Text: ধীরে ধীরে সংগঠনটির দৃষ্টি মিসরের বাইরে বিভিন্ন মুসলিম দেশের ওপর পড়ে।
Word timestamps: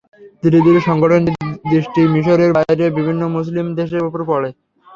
ধীরে 0.43 0.59
ধীরে 0.65 0.79
সংগঠনটির 0.89 1.37
দৃষ্টি 1.71 2.01
মিসরের 2.13 2.51
বাইরে 2.57 2.85
বিভিন্ন 2.97 3.21
মুসলিম 3.35 3.65
দেশের 3.79 4.01
ওপর 4.07 4.21
পড়ে। 4.29 4.49